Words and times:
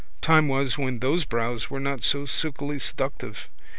Time 0.21 0.47
was 0.47 0.79
when 0.79 0.97
those 0.97 1.25
brows 1.25 1.69
were 1.69 1.79
not 1.79 2.03
so 2.03 2.25
silkily 2.25 2.79
seductive. 2.79 3.47